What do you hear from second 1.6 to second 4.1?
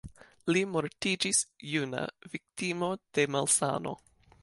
juna, viktimo de malsano.